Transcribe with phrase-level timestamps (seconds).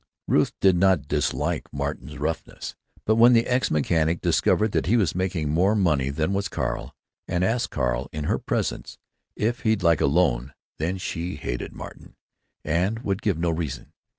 [0.27, 2.73] Ruth did not dislike Martin's roughness,
[3.05, 6.95] but when the ex mechanic discovered that he was making more money than was Carl,
[7.27, 8.97] and asked Carl, in her presence,
[9.35, 12.15] if he'd like a loan, then she hated Martin,
[12.65, 13.93] and would give no reason.